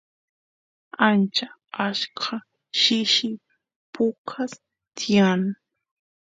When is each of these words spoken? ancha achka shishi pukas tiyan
ancha 1.07 1.47
achka 1.87 2.35
shishi 2.79 3.29
pukas 3.93 4.53
tiyan 4.97 5.41